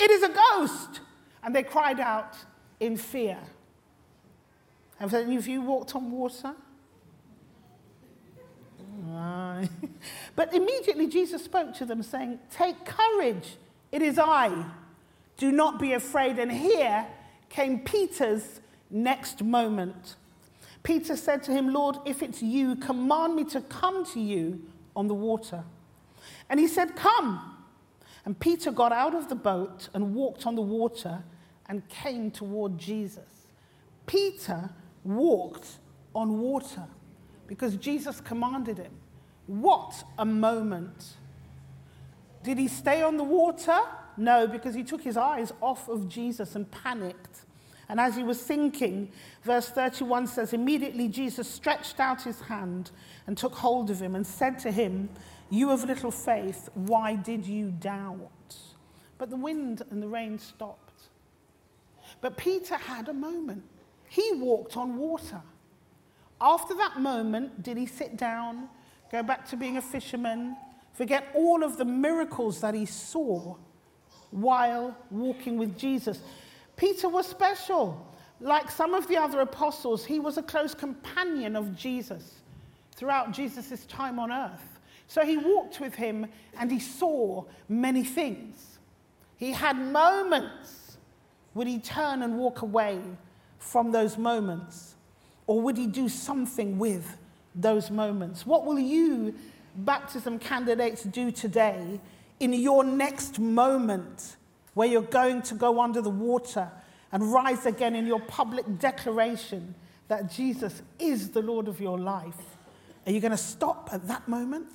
It 0.00 0.10
is 0.10 0.22
a 0.22 0.30
ghost! 0.30 1.00
And 1.42 1.54
they 1.54 1.64
cried 1.64 2.00
out 2.00 2.34
in 2.80 2.96
fear. 2.96 3.36
Have 5.00 5.12
any 5.12 5.36
of 5.36 5.46
you 5.46 5.60
walked 5.60 5.94
on 5.94 6.10
water? 6.10 6.54
But 10.36 10.54
immediately 10.54 11.08
Jesus 11.08 11.44
spoke 11.44 11.74
to 11.74 11.84
them, 11.84 12.02
saying, 12.02 12.38
Take 12.50 12.84
courage, 12.84 13.56
it 13.90 14.02
is 14.02 14.18
I. 14.18 14.64
Do 15.36 15.52
not 15.52 15.80
be 15.80 15.92
afraid. 15.92 16.38
And 16.38 16.50
here 16.50 17.06
came 17.48 17.80
Peter's 17.80 18.60
next 18.90 19.42
moment. 19.42 20.16
Peter 20.82 21.16
said 21.16 21.42
to 21.44 21.52
him, 21.52 21.72
Lord, 21.72 21.96
if 22.04 22.22
it's 22.22 22.42
you, 22.42 22.76
command 22.76 23.34
me 23.34 23.44
to 23.44 23.60
come 23.62 24.04
to 24.12 24.20
you 24.20 24.62
on 24.94 25.08
the 25.08 25.14
water. 25.14 25.64
And 26.48 26.58
he 26.60 26.66
said, 26.66 26.96
Come. 26.96 27.56
And 28.24 28.38
Peter 28.38 28.70
got 28.70 28.92
out 28.92 29.14
of 29.14 29.28
the 29.28 29.34
boat 29.34 29.88
and 29.94 30.14
walked 30.14 30.46
on 30.46 30.54
the 30.54 30.62
water 30.62 31.22
and 31.66 31.88
came 31.88 32.30
toward 32.30 32.78
Jesus. 32.78 33.46
Peter 34.06 34.70
walked 35.02 35.66
on 36.14 36.40
water 36.40 36.84
because 37.46 37.76
Jesus 37.76 38.20
commanded 38.20 38.78
him. 38.78 38.92
What 39.48 40.04
a 40.18 40.26
moment! 40.26 41.14
Did 42.44 42.58
he 42.58 42.68
stay 42.68 43.02
on 43.02 43.16
the 43.16 43.24
water? 43.24 43.78
No, 44.16 44.46
because 44.46 44.74
he 44.74 44.84
took 44.84 45.02
his 45.02 45.16
eyes 45.16 45.52
off 45.60 45.88
of 45.88 46.08
Jesus 46.08 46.54
and 46.54 46.70
panicked. 46.70 47.44
And 47.88 47.98
as 47.98 48.14
he 48.14 48.22
was 48.22 48.42
thinking, 48.42 49.10
verse 49.42 49.70
31 49.70 50.26
says, 50.26 50.52
Immediately 50.52 51.08
Jesus 51.08 51.48
stretched 51.48 51.98
out 51.98 52.22
his 52.22 52.42
hand 52.42 52.90
and 53.26 53.36
took 53.38 53.54
hold 53.54 53.90
of 53.90 54.00
him 54.00 54.14
and 54.14 54.26
said 54.26 54.58
to 54.60 54.70
him, 54.70 55.08
You 55.48 55.70
of 55.70 55.84
little 55.84 56.10
faith, 56.10 56.68
why 56.74 57.14
did 57.14 57.46
you 57.46 57.70
doubt? 57.70 58.56
But 59.16 59.30
the 59.30 59.36
wind 59.36 59.82
and 59.90 60.02
the 60.02 60.08
rain 60.08 60.38
stopped. 60.38 61.04
But 62.20 62.36
Peter 62.36 62.76
had 62.76 63.08
a 63.08 63.14
moment. 63.14 63.62
He 64.10 64.32
walked 64.34 64.76
on 64.76 64.98
water. 64.98 65.40
After 66.40 66.74
that 66.74 67.00
moment, 67.00 67.62
did 67.62 67.78
he 67.78 67.86
sit 67.86 68.16
down, 68.16 68.68
go 69.10 69.22
back 69.22 69.48
to 69.48 69.56
being 69.56 69.76
a 69.76 69.82
fisherman, 69.82 70.56
forget 70.92 71.28
all 71.34 71.62
of 71.62 71.76
the 71.76 71.84
miracles 71.84 72.60
that 72.60 72.74
he 72.74 72.86
saw 72.86 73.56
while 74.30 74.96
walking 75.10 75.58
with 75.58 75.78
Jesus? 75.78 76.20
Peter 76.76 77.08
was 77.08 77.26
special. 77.26 78.06
Like 78.40 78.70
some 78.70 78.94
of 78.94 79.08
the 79.08 79.16
other 79.16 79.40
apostles, 79.40 80.04
he 80.04 80.20
was 80.20 80.38
a 80.38 80.42
close 80.42 80.74
companion 80.74 81.56
of 81.56 81.76
Jesus 81.76 82.34
throughout 82.94 83.32
Jesus' 83.32 83.84
time 83.86 84.18
on 84.18 84.30
earth. 84.30 84.78
So 85.08 85.24
he 85.24 85.36
walked 85.36 85.80
with 85.80 85.94
him 85.94 86.26
and 86.58 86.70
he 86.70 86.78
saw 86.78 87.44
many 87.68 88.04
things. 88.04 88.78
He 89.36 89.52
had 89.52 89.76
moments. 89.78 90.98
Would 91.54 91.66
he 91.66 91.78
turn 91.78 92.22
and 92.22 92.38
walk 92.38 92.62
away 92.62 93.00
from 93.58 93.90
those 93.90 94.18
moments? 94.18 94.94
Or 95.46 95.60
would 95.62 95.76
he 95.76 95.86
do 95.86 96.08
something 96.08 96.78
with 96.78 97.16
those 97.60 97.90
moments? 97.90 98.46
What 98.46 98.64
will 98.64 98.78
you, 98.78 99.34
baptism 99.76 100.38
candidates, 100.38 101.02
do 101.02 101.30
today 101.30 102.00
in 102.40 102.52
your 102.52 102.84
next 102.84 103.38
moment 103.38 104.36
where 104.74 104.88
you're 104.88 105.02
going 105.02 105.42
to 105.42 105.54
go 105.54 105.80
under 105.80 106.00
the 106.00 106.10
water 106.10 106.70
and 107.12 107.32
rise 107.32 107.66
again 107.66 107.94
in 107.94 108.06
your 108.06 108.20
public 108.20 108.78
declaration 108.78 109.74
that 110.08 110.30
Jesus 110.30 110.82
is 110.98 111.30
the 111.30 111.42
Lord 111.42 111.68
of 111.68 111.80
your 111.80 111.98
life? 111.98 112.56
Are 113.06 113.12
you 113.12 113.20
going 113.20 113.32
to 113.32 113.36
stop 113.36 113.90
at 113.92 114.06
that 114.08 114.28
moment? 114.28 114.68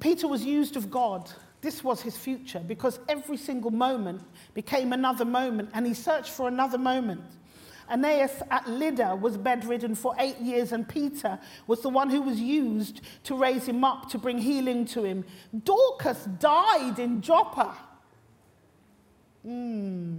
Peter 0.00 0.28
was 0.28 0.44
used 0.44 0.76
of 0.76 0.90
God 0.90 1.28
this 1.60 1.82
was 1.82 2.00
his 2.00 2.16
future 2.16 2.60
because 2.60 3.00
every 3.08 3.36
single 3.36 3.70
moment 3.70 4.22
became 4.54 4.92
another 4.92 5.24
moment 5.24 5.70
and 5.74 5.86
he 5.86 5.94
searched 5.94 6.30
for 6.30 6.46
another 6.48 6.78
moment. 6.78 7.24
Aeneas 7.90 8.42
at 8.50 8.68
Lydda 8.68 9.16
was 9.16 9.36
bedridden 9.36 9.94
for 9.94 10.14
eight 10.18 10.38
years, 10.38 10.72
and 10.72 10.88
Peter 10.88 11.38
was 11.66 11.80
the 11.80 11.88
one 11.88 12.10
who 12.10 12.22
was 12.22 12.38
used 12.38 13.00
to 13.24 13.36
raise 13.36 13.66
him 13.66 13.84
up, 13.84 14.10
to 14.10 14.18
bring 14.18 14.38
healing 14.38 14.84
to 14.86 15.04
him. 15.04 15.24
Dorcas 15.64 16.24
died 16.38 16.98
in 16.98 17.20
Joppa. 17.20 17.76
Mm. 19.46 20.18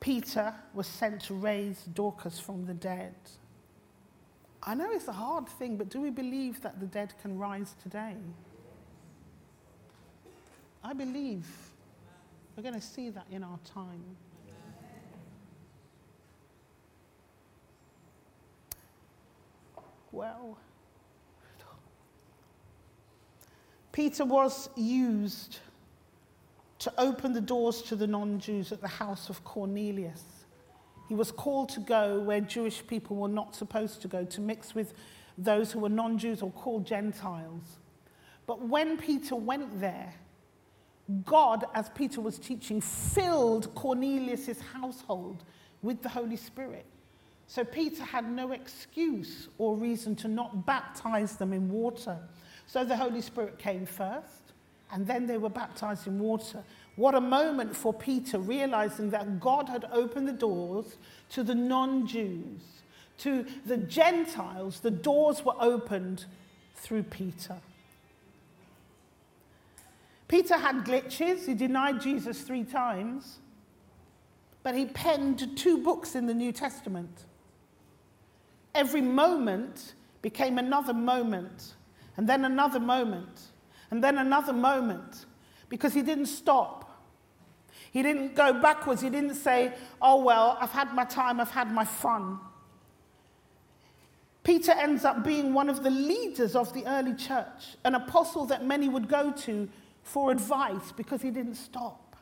Peter 0.00 0.54
was 0.72 0.86
sent 0.86 1.22
to 1.22 1.34
raise 1.34 1.80
Dorcas 1.92 2.38
from 2.38 2.64
the 2.66 2.74
dead. 2.74 3.14
I 4.62 4.74
know 4.74 4.90
it's 4.92 5.08
a 5.08 5.12
hard 5.12 5.48
thing, 5.48 5.76
but 5.76 5.88
do 5.88 6.00
we 6.00 6.10
believe 6.10 6.60
that 6.62 6.80
the 6.80 6.86
dead 6.86 7.14
can 7.22 7.38
rise 7.38 7.74
today? 7.82 8.14
I 10.82 10.92
believe 10.92 11.46
we're 12.56 12.62
going 12.62 12.74
to 12.74 12.80
see 12.80 13.10
that 13.10 13.26
in 13.30 13.42
our 13.42 13.58
time. 13.64 14.04
Well, 20.16 20.56
Peter 23.92 24.24
was 24.24 24.70
used 24.74 25.58
to 26.78 26.90
open 26.96 27.34
the 27.34 27.40
doors 27.42 27.82
to 27.82 27.96
the 27.96 28.06
non 28.06 28.40
Jews 28.40 28.72
at 28.72 28.80
the 28.80 28.88
house 28.88 29.28
of 29.28 29.44
Cornelius. 29.44 30.24
He 31.06 31.14
was 31.14 31.30
called 31.30 31.68
to 31.70 31.80
go 31.80 32.18
where 32.20 32.40
Jewish 32.40 32.86
people 32.86 33.16
were 33.16 33.28
not 33.28 33.54
supposed 33.54 34.00
to 34.02 34.08
go, 34.08 34.24
to 34.24 34.40
mix 34.40 34.74
with 34.74 34.94
those 35.36 35.70
who 35.70 35.80
were 35.80 35.90
non 35.90 36.16
Jews 36.16 36.40
or 36.40 36.50
called 36.50 36.86
Gentiles. 36.86 37.76
But 38.46 38.66
when 38.66 38.96
Peter 38.96 39.36
went 39.36 39.82
there, 39.82 40.14
God, 41.26 41.66
as 41.74 41.90
Peter 41.90 42.22
was 42.22 42.38
teaching, 42.38 42.80
filled 42.80 43.74
Cornelius' 43.74 44.62
household 44.72 45.44
with 45.82 46.00
the 46.00 46.08
Holy 46.08 46.36
Spirit. 46.36 46.86
So 47.48 47.64
Peter 47.64 48.04
had 48.04 48.30
no 48.30 48.52
excuse 48.52 49.48
or 49.58 49.76
reason 49.76 50.16
to 50.16 50.28
not 50.28 50.66
baptize 50.66 51.36
them 51.36 51.52
in 51.52 51.70
water. 51.70 52.18
So 52.66 52.84
the 52.84 52.96
Holy 52.96 53.20
Spirit 53.20 53.58
came 53.58 53.86
first, 53.86 54.52
and 54.92 55.06
then 55.06 55.26
they 55.26 55.38
were 55.38 55.48
baptized 55.48 56.06
in 56.06 56.18
water. 56.18 56.62
What 56.96 57.14
a 57.14 57.20
moment 57.20 57.76
for 57.76 57.92
Peter, 57.92 58.38
realizing 58.38 59.10
that 59.10 59.38
God 59.38 59.68
had 59.68 59.84
opened 59.92 60.26
the 60.26 60.32
doors 60.32 60.96
to 61.30 61.42
the 61.42 61.54
non 61.54 62.06
Jews, 62.06 62.62
to 63.18 63.46
the 63.64 63.76
Gentiles. 63.76 64.80
The 64.80 64.90
doors 64.90 65.44
were 65.44 65.54
opened 65.60 66.24
through 66.74 67.04
Peter. 67.04 67.56
Peter 70.28 70.56
had 70.58 70.84
glitches. 70.84 71.46
He 71.46 71.54
denied 71.54 72.00
Jesus 72.00 72.42
three 72.42 72.64
times. 72.64 73.38
But 74.62 74.74
he 74.74 74.86
penned 74.86 75.56
two 75.56 75.78
books 75.78 76.16
in 76.16 76.26
the 76.26 76.34
New 76.34 76.50
Testament. 76.50 77.24
Every 78.76 79.00
moment 79.00 79.94
became 80.20 80.58
another 80.58 80.92
moment, 80.92 81.74
and 82.16 82.28
then 82.28 82.44
another 82.44 82.78
moment, 82.78 83.40
and 83.90 84.04
then 84.04 84.18
another 84.18 84.52
moment, 84.52 85.24
because 85.68 85.94
he 85.94 86.02
didn't 86.02 86.26
stop. 86.26 86.86
He 87.90 88.02
didn't 88.02 88.34
go 88.34 88.52
backwards. 88.60 89.00
He 89.00 89.08
didn't 89.08 89.36
say, 89.36 89.72
Oh, 90.02 90.22
well, 90.22 90.58
I've 90.60 90.70
had 90.70 90.92
my 90.92 91.06
time, 91.06 91.40
I've 91.40 91.50
had 91.50 91.72
my 91.72 91.84
fun. 91.86 92.38
Peter 94.44 94.72
ends 94.72 95.04
up 95.04 95.24
being 95.24 95.54
one 95.54 95.70
of 95.70 95.82
the 95.82 95.90
leaders 95.90 96.54
of 96.54 96.72
the 96.74 96.86
early 96.86 97.14
church, 97.14 97.76
an 97.84 97.94
apostle 97.94 98.44
that 98.44 98.64
many 98.64 98.88
would 98.88 99.08
go 99.08 99.32
to 99.32 99.68
for 100.02 100.30
advice 100.30 100.92
because 100.92 101.22
he 101.22 101.30
didn't 101.30 101.56
stop. 101.56 102.16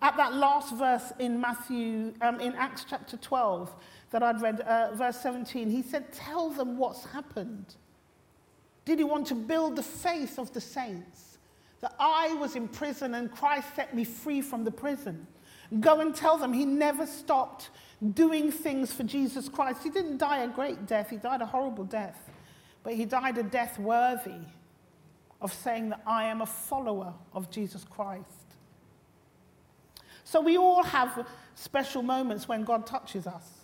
At 0.00 0.16
that 0.16 0.34
last 0.34 0.74
verse 0.74 1.12
in 1.18 1.40
Matthew, 1.40 2.14
um, 2.22 2.40
in 2.40 2.54
Acts 2.54 2.86
chapter 2.88 3.16
12, 3.16 3.72
that 4.10 4.22
I'd 4.22 4.40
read, 4.40 4.60
uh, 4.60 4.94
verse 4.94 5.20
17, 5.20 5.70
he 5.70 5.82
said, 5.82 6.12
Tell 6.12 6.50
them 6.50 6.78
what's 6.78 7.04
happened. 7.04 7.74
Did 8.84 8.98
he 8.98 9.04
want 9.04 9.26
to 9.26 9.34
build 9.34 9.76
the 9.76 9.82
faith 9.82 10.38
of 10.38 10.52
the 10.52 10.60
saints? 10.60 11.38
That 11.80 11.94
I 12.00 12.34
was 12.34 12.56
in 12.56 12.68
prison 12.68 13.14
and 13.14 13.30
Christ 13.30 13.68
set 13.76 13.94
me 13.94 14.04
free 14.04 14.40
from 14.40 14.64
the 14.64 14.70
prison. 14.70 15.26
Go 15.80 16.00
and 16.00 16.14
tell 16.14 16.38
them 16.38 16.52
he 16.52 16.64
never 16.64 17.06
stopped 17.06 17.70
doing 18.14 18.50
things 18.50 18.92
for 18.92 19.04
Jesus 19.04 19.48
Christ. 19.48 19.82
He 19.82 19.90
didn't 19.90 20.18
die 20.18 20.38
a 20.38 20.48
great 20.48 20.86
death, 20.86 21.10
he 21.10 21.16
died 21.16 21.42
a 21.42 21.46
horrible 21.46 21.84
death, 21.84 22.18
but 22.82 22.94
he 22.94 23.04
died 23.04 23.36
a 23.38 23.42
death 23.42 23.78
worthy 23.78 24.40
of 25.40 25.52
saying 25.52 25.90
that 25.90 26.00
I 26.06 26.24
am 26.24 26.40
a 26.40 26.46
follower 26.46 27.12
of 27.32 27.50
Jesus 27.50 27.84
Christ. 27.84 28.24
So 30.24 30.40
we 30.40 30.56
all 30.56 30.82
have 30.82 31.26
special 31.54 32.02
moments 32.02 32.48
when 32.48 32.64
God 32.64 32.86
touches 32.86 33.26
us. 33.26 33.57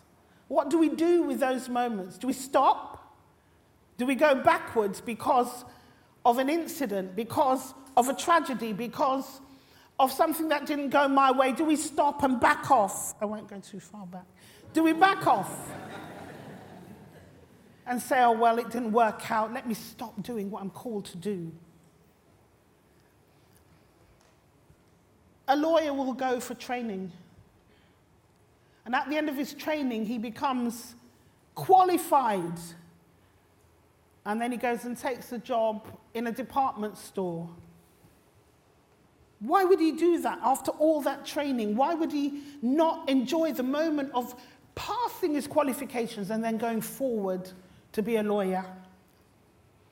What 0.49 0.71
do 0.71 0.79
we 0.79 0.89
do 0.89 1.23
with 1.23 1.41
those 1.41 1.69
moments? 1.69 2.19
Do 2.19 2.27
we 2.27 2.33
stop? 2.33 3.17
Do 3.97 4.07
we 4.07 4.15
go 4.15 4.35
backwards 4.35 5.01
because 5.01 5.65
of 6.25 6.39
an 6.39 6.49
incident, 6.49 7.17
because 7.17 7.75
of 7.97 8.09
a 8.09 8.15
tragedy, 8.15 8.73
because 8.73 9.41
of 9.99 10.13
something 10.13 10.49
that 10.49 10.67
didn't 10.67 10.91
go 10.91 11.09
my 11.09 11.31
way? 11.31 11.53
Do 11.53 11.65
we 11.65 11.77
stop 11.77 12.23
and 12.23 12.41
back 12.41 12.71
off? 12.71 13.15
I 13.21 13.25
won't 13.25 13.49
go 13.49 13.59
too 13.61 13.81
far 13.81 14.07
back. 14.07 14.27
Do 14.73 14.83
we 14.83 14.93
back 14.93 15.27
off? 15.27 15.51
and 17.87 18.01
say, 18.01 18.23
oh, 18.23 18.33
well, 18.33 18.59
it 18.59 18.71
didn't 18.71 18.93
work 18.93 19.31
out. 19.31 19.53
Let 19.53 19.69
me 19.69 19.75
stop 19.75 20.23
doing 20.23 20.51
what 20.51 20.63
I'm 20.63 20.71
called 20.71 21.05
to 21.07 21.17
do. 21.17 21.53
A 25.47 25.57
lawyer 25.57 25.93
will 25.93 26.15
go 26.15 26.41
for 26.41 26.55
training. 26.55 27.13
And 28.85 28.95
at 28.95 29.09
the 29.09 29.17
end 29.17 29.29
of 29.29 29.37
his 29.37 29.55
training, 29.55 30.07
he 30.07 30.19
becomes 30.19 30.95
qualified. 31.55 32.59
And 34.26 34.41
then 34.41 34.53
he 34.53 34.59
goes 34.59 34.85
and 34.85 34.97
takes 34.97 35.33
a 35.33 35.38
job 35.38 35.87
in 36.14 36.26
a 36.26 36.33
department 36.33 36.99
store. 36.99 37.49
Why 39.41 39.64
would 39.64 39.81
he 39.81 39.93
do 39.93 40.21
that 40.23 40.38
after 40.43 40.71
all 40.73 41.03
that 41.03 41.26
training? 41.26 41.76
Why 41.76 41.95
would 41.95 42.12
he 42.12 42.43
not 42.62 43.09
enjoy 43.09 43.53
the 43.53 43.62
moment 43.62 44.11
of 44.14 44.35
passing 44.75 45.35
his 45.35 45.47
qualifications 45.47 46.31
and 46.31 46.43
then 46.43 46.57
going 46.57 46.81
forward 46.81 47.50
to 47.93 48.03
be 48.03 48.17
a 48.17 48.23
lawyer? 48.23 48.64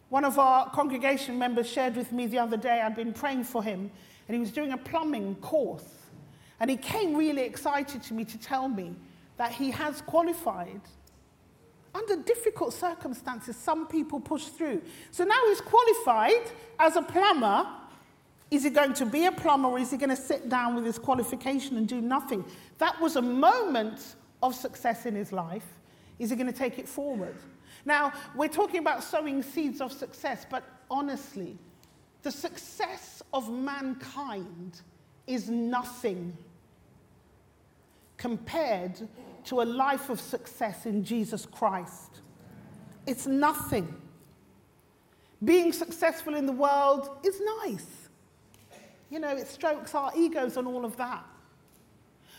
One 0.09 0.25
of 0.25 0.39
our 0.39 0.71
congregation 0.71 1.39
members 1.39 1.67
shared 1.67 1.97
with 1.97 2.13
me 2.13 2.27
the 2.27 2.39
other 2.39 2.57
day, 2.57 2.81
I'd 2.81 2.95
been 2.95 3.13
praying 3.13 3.45
for 3.45 3.63
him, 3.63 3.91
and 4.29 4.35
he 4.35 4.41
was 4.41 4.53
doing 4.53 4.73
a 4.73 4.79
plumbing 4.79 5.37
course. 5.37 6.02
And 6.62 6.71
he 6.71 6.76
came 6.76 7.16
really 7.16 7.42
excited 7.42 8.04
to 8.04 8.14
me 8.14 8.25
to 8.25 8.38
tell 8.38 8.69
me 8.69 8.95
that 9.37 9.50
he 9.50 9.73
has 9.73 10.00
qualified. 10.00 10.81
Under 11.92 12.14
difficult 12.23 12.73
circumstances, 12.73 13.57
some 13.57 13.88
people 13.88 14.21
push 14.21 14.45
through. 14.45 14.81
So 15.11 15.25
now 15.25 15.40
he's 15.49 15.61
qualified 15.61 16.52
as 16.78 16.95
a 16.95 17.02
plumber. 17.02 17.66
Is 18.52 18.62
he 18.62 18.71
going 18.71 18.95
to 18.95 19.04
be 19.04 19.25
a 19.25 19.33
plumber 19.33 19.71
or 19.71 19.78
is 19.81 19.90
he 19.90 19.97
going 19.97 20.11
to 20.11 20.16
sit 20.16 20.49
down 20.49 20.76
with 20.76 20.85
his 20.87 21.00
qualification 21.00 21.78
and 21.78 21.88
do 21.88 22.00
nothing? 22.00 22.45
That 22.78 23.00
was 23.00 23.16
a 23.16 23.23
moment 23.23 24.14
of 24.40 24.54
success 24.54 25.04
in 25.04 25.16
his 25.16 25.33
life. 25.33 25.66
Is 26.21 26.31
he 26.31 26.37
going 26.37 26.47
to 26.47 26.57
take 26.57 26.78
it 26.78 26.88
forward? 26.88 27.35
Now, 27.85 28.12
we're 28.37 28.47
talking 28.47 28.78
about 28.78 29.02
sowing 29.02 29.42
seeds 29.42 29.81
of 29.81 29.90
success, 29.90 30.47
but 30.49 30.62
honestly, 30.88 31.59
the 32.23 32.31
success 32.31 33.21
of 33.33 33.50
mankind 33.50 34.81
is 35.26 35.50
nothing 35.50 36.37
compared 38.23 39.09
to 39.43 39.62
a 39.62 39.64
life 39.64 40.09
of 40.09 40.21
success 40.21 40.87
in 40.87 41.02
Jesus 41.05 41.45
Christ. 41.45 42.21
It's 43.05 43.26
nothing. 43.26 43.93
Being 45.43 45.73
successful 45.73 46.37
in 46.37 46.47
the 46.47 46.52
world 46.52 47.19
is 47.25 47.43
nice. 47.64 48.09
You 49.11 49.19
know, 49.19 49.37
it 49.37 49.49
strokes 49.49 49.97
our 49.97 50.12
egos 50.17 50.57
and 50.57 50.69
all 50.69 50.85
of 50.85 50.97
that. 50.99 51.26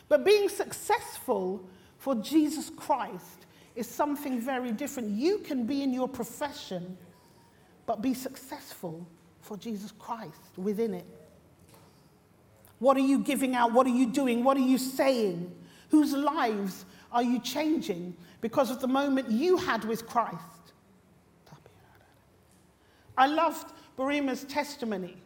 But 0.07 0.23
being 0.23 0.47
successful 0.47 1.67
for 1.97 2.15
Jesus 2.15 2.69
Christ 2.69 3.45
is 3.75 3.85
something 3.85 4.39
very 4.39 4.71
different. 4.71 5.09
You 5.09 5.39
can 5.39 5.65
be 5.65 5.83
in 5.83 5.93
your 5.93 6.07
profession, 6.07 6.97
but 7.85 8.01
be 8.01 8.13
successful 8.13 9.05
for 9.41 9.57
Jesus 9.57 9.91
Christ 9.99 10.39
within 10.55 10.93
it. 10.93 11.05
What 12.79 12.95
are 12.95 13.01
you 13.01 13.19
giving 13.19 13.53
out? 13.53 13.73
What 13.73 13.85
are 13.85 13.97
you 13.97 14.05
doing? 14.05 14.45
What 14.45 14.55
are 14.55 14.61
you 14.61 14.77
saying? 14.77 15.53
Whose 15.93 16.13
lives 16.13 16.85
are 17.11 17.21
you 17.21 17.37
changing 17.37 18.17
because 18.41 18.71
of 18.71 18.81
the 18.81 18.87
moment 18.87 19.29
you 19.29 19.57
had 19.57 19.85
with 19.85 20.07
Christ? 20.07 20.73
I 23.15 23.27
loved 23.27 23.71
Barima's 23.95 24.43
testimony 24.45 25.17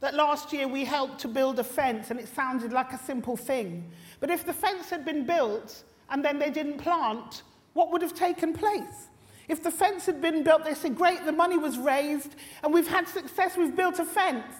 that 0.00 0.14
last 0.14 0.54
year 0.54 0.66
we 0.66 0.86
helped 0.86 1.18
to 1.18 1.28
build 1.28 1.58
a 1.58 1.64
fence 1.64 2.10
and 2.10 2.18
it 2.18 2.28
sounded 2.28 2.72
like 2.72 2.94
a 2.94 2.98
simple 2.98 3.36
thing. 3.36 3.84
But 4.20 4.30
if 4.30 4.46
the 4.46 4.54
fence 4.54 4.88
had 4.88 5.04
been 5.04 5.26
built 5.26 5.84
and 6.08 6.24
then 6.24 6.38
they 6.38 6.48
didn't 6.48 6.78
plant, 6.78 7.42
what 7.74 7.92
would 7.92 8.00
have 8.00 8.14
taken 8.14 8.54
place? 8.54 9.08
If 9.48 9.62
the 9.62 9.70
fence 9.70 10.06
had 10.06 10.22
been 10.22 10.42
built, 10.42 10.64
they 10.64 10.72
said, 10.72 10.96
Great, 10.96 11.26
the 11.26 11.32
money 11.32 11.58
was 11.58 11.76
raised 11.76 12.36
and 12.62 12.72
we've 12.72 12.88
had 12.88 13.06
success, 13.06 13.54
we've 13.58 13.76
built 13.76 13.98
a 13.98 14.06
fence, 14.06 14.54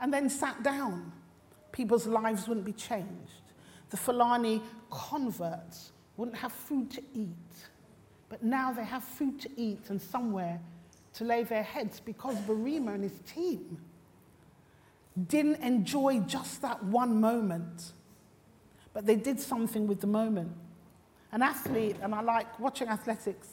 and 0.00 0.12
then 0.12 0.28
sat 0.28 0.60
down, 0.64 1.12
people's 1.70 2.08
lives 2.08 2.48
wouldn't 2.48 2.66
be 2.66 2.72
changed 2.72 3.44
the 3.94 4.00
Fulani 4.00 4.60
converts 4.90 5.92
wouldn't 6.16 6.36
have 6.36 6.50
food 6.50 6.90
to 6.90 7.00
eat. 7.14 7.54
But 8.28 8.42
now 8.42 8.72
they 8.72 8.84
have 8.84 9.04
food 9.04 9.40
to 9.42 9.48
eat 9.56 9.82
and 9.88 10.02
somewhere 10.02 10.58
to 11.12 11.22
lay 11.22 11.44
their 11.44 11.62
heads 11.62 12.00
because 12.00 12.34
Barima 12.38 12.92
and 12.94 13.04
his 13.04 13.20
team 13.24 13.78
didn't 15.28 15.62
enjoy 15.62 16.18
just 16.26 16.60
that 16.62 16.82
one 16.82 17.20
moment, 17.20 17.92
but 18.92 19.06
they 19.06 19.14
did 19.14 19.38
something 19.38 19.86
with 19.86 20.00
the 20.00 20.08
moment. 20.08 20.50
An 21.30 21.42
athlete, 21.42 21.94
and 22.02 22.16
I 22.16 22.20
like 22.20 22.58
watching 22.58 22.88
athletics, 22.88 23.46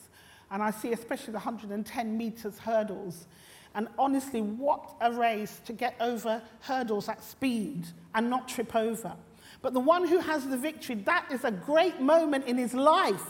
and 0.50 0.64
I 0.64 0.72
see 0.72 0.92
especially 0.92 1.34
the 1.34 1.40
110 1.40 2.18
meters 2.18 2.58
hurdles. 2.58 3.28
And 3.76 3.88
honestly, 4.00 4.42
what 4.42 4.96
a 5.02 5.12
race 5.12 5.62
to 5.66 5.74
get 5.74 5.96
over 6.00 6.42
hurdles 6.62 7.10
at 7.10 7.24
speed 7.24 7.86
and 8.16 8.28
not 8.28 8.48
trip 8.48 8.76
over. 8.76 9.16
But 9.62 9.74
the 9.74 9.80
one 9.80 10.08
who 10.08 10.20
has 10.20 10.48
the 10.48 10.58
victory, 10.58 10.96
that 10.96 11.28
is 11.32 11.44
a 11.44 11.52
great 11.52 12.02
moment 12.02 12.46
in 12.46 12.58
his 12.58 12.74
life. 12.74 13.24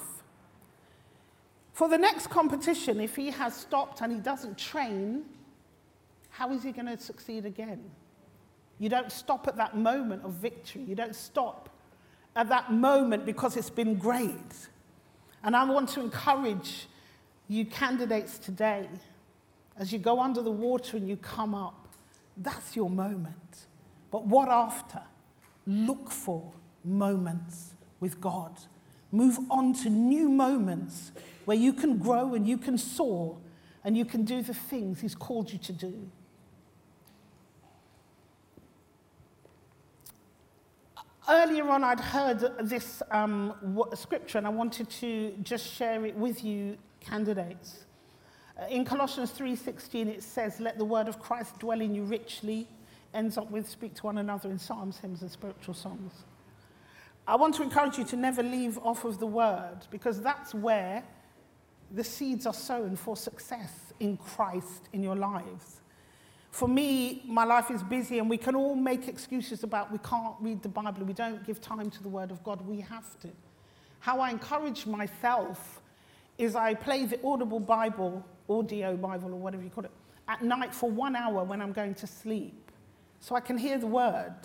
For 1.73 1.89
the 1.89 1.97
next 1.97 2.29
competition, 2.29 2.99
if 2.99 3.15
he 3.15 3.31
has 3.31 3.55
stopped 3.55 4.01
and 4.01 4.11
he 4.11 4.19
doesn't 4.19 4.57
train, 4.57 5.25
how 6.29 6.51
is 6.51 6.63
he 6.63 6.71
going 6.71 6.85
to 6.85 6.97
succeed 6.97 7.45
again? 7.45 7.81
You 8.79 8.89
don't 8.89 9.11
stop 9.11 9.47
at 9.47 9.57
that 9.57 9.75
moment 9.75 10.23
of 10.23 10.33
victory. 10.33 10.83
You 10.83 10.95
don't 10.95 11.15
stop 11.15 11.69
at 12.35 12.49
that 12.49 12.71
moment 12.71 13.25
because 13.25 13.57
it's 13.57 13.69
been 13.69 13.95
great. 13.95 14.69
And 15.43 15.55
I 15.55 15.63
want 15.65 15.89
to 15.89 16.01
encourage 16.01 16.87
you 17.47 17.65
candidates 17.65 18.37
today, 18.37 18.87
as 19.77 19.91
you 19.91 19.99
go 19.99 20.21
under 20.21 20.41
the 20.41 20.51
water 20.51 20.97
and 20.97 21.07
you 21.07 21.17
come 21.17 21.53
up, 21.53 21.87
that's 22.37 22.75
your 22.75 22.89
moment. 22.89 23.67
But 24.09 24.25
what 24.25 24.49
after? 24.49 25.01
Look 25.65 26.09
for 26.09 26.51
moments 26.83 27.73
with 27.99 28.19
God. 28.19 28.57
Move 29.11 29.37
on 29.49 29.73
to 29.73 29.89
new 29.89 30.29
moments 30.29 31.11
where 31.45 31.57
you 31.57 31.73
can 31.73 31.97
grow 31.97 32.33
and 32.33 32.47
you 32.47 32.57
can 32.57 32.77
soar 32.77 33.37
and 33.83 33.97
you 33.97 34.05
can 34.05 34.23
do 34.23 34.41
the 34.41 34.53
things 34.53 35.01
He's 35.01 35.15
called 35.15 35.51
you 35.51 35.59
to 35.59 35.73
do. 35.73 36.09
Earlier 41.29 41.69
on, 41.69 41.83
I'd 41.83 41.99
heard 41.99 42.39
this 42.67 43.01
um, 43.11 43.53
scripture 43.93 44.37
and 44.37 44.47
I 44.47 44.49
wanted 44.49 44.89
to 44.89 45.33
just 45.43 45.71
share 45.71 46.05
it 46.05 46.15
with 46.15 46.43
you, 46.43 46.77
candidates. 46.99 47.85
Uh, 48.59 48.65
in 48.65 48.83
Colossians 48.83 49.31
3:16, 49.31 50.07
it 50.09 50.23
says, 50.23 50.59
"Let 50.59 50.77
the 50.77 50.85
word 50.85 51.07
of 51.07 51.19
Christ 51.19 51.59
dwell 51.59 51.79
in 51.79 51.95
you 51.95 52.03
richly." 52.03 52.67
Ends 53.13 53.37
up 53.37 53.49
with 53.51 53.69
speak 53.69 53.95
to 53.95 54.05
one 54.05 54.17
another 54.17 54.49
in 54.49 54.57
psalms, 54.57 54.99
hymns, 54.99 55.21
and 55.21 55.31
spiritual 55.31 55.73
songs. 55.73 56.13
I 57.27 57.35
want 57.35 57.55
to 57.55 57.63
encourage 57.63 57.97
you 57.97 58.03
to 58.05 58.15
never 58.15 58.41
leave 58.41 58.77
off 58.79 59.05
of 59.05 59.19
the 59.19 59.27
word 59.27 59.79
because 59.91 60.21
that's 60.21 60.53
where 60.53 61.03
the 61.91 62.03
seeds 62.03 62.45
are 62.45 62.53
sown 62.53 62.95
for 62.95 63.15
success 63.15 63.93
in 63.99 64.17
Christ 64.17 64.89
in 64.93 65.03
your 65.03 65.15
lives. 65.15 65.81
For 66.49 66.67
me, 66.67 67.23
my 67.25 67.45
life 67.45 67.71
is 67.71 67.81
busy, 67.83 68.19
and 68.19 68.29
we 68.29 68.37
can 68.37 68.55
all 68.55 68.75
make 68.75 69.07
excuses 69.07 69.63
about 69.63 69.91
we 69.91 69.99
can't 69.99 70.35
read 70.41 70.61
the 70.61 70.69
Bible, 70.69 71.05
we 71.05 71.13
don't 71.13 71.45
give 71.45 71.61
time 71.61 71.89
to 71.89 72.03
the 72.03 72.09
Word 72.09 72.31
of 72.31 72.43
God. 72.43 72.65
We 72.67 72.81
have 72.81 73.17
to. 73.21 73.29
How 73.99 74.19
I 74.19 74.31
encourage 74.31 74.85
myself 74.85 75.81
is 76.37 76.55
I 76.55 76.73
play 76.73 77.05
the 77.05 77.19
Audible 77.25 77.59
Bible, 77.59 78.25
audio 78.49 78.97
Bible, 78.97 79.33
or 79.33 79.37
whatever 79.37 79.63
you 79.63 79.69
call 79.69 79.85
it, 79.85 79.91
at 80.27 80.43
night 80.43 80.73
for 80.73 80.89
one 80.89 81.15
hour 81.15 81.43
when 81.43 81.61
I'm 81.61 81.71
going 81.71 81.93
to 81.95 82.07
sleep 82.07 82.70
so 83.21 83.35
I 83.35 83.39
can 83.39 83.57
hear 83.57 83.77
the 83.77 83.87
word. 83.87 84.35